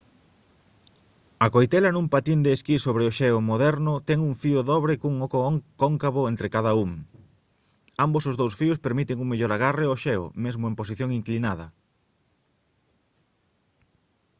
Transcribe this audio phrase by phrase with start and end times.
[1.45, 5.39] a coitela nun patín de esquí sobre xeo moderno ten un fío dobre cun oco
[5.81, 6.89] cóncavo entre cada un
[8.05, 11.67] ambos os dous fíos permiten un mellor agarre ao xeo mesmo en posición inclinada